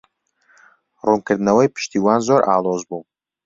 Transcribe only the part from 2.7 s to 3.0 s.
بوو.